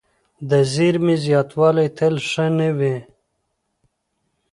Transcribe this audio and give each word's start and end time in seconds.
د 0.49 0.51
زیرمې 0.73 1.15
زیاتوالی 1.25 1.87
تل 1.97 2.15
ښه 2.29 2.45
نه 2.57 2.69
وي. 2.77 2.97